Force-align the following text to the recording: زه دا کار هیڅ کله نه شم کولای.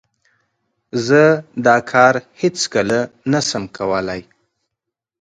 زه 1.07 1.21
دا 1.65 1.77
کار 1.91 2.13
هیڅ 2.39 2.57
کله 2.73 2.99
نه 3.31 3.39
شم 3.47 3.63
کولای. 3.77 4.21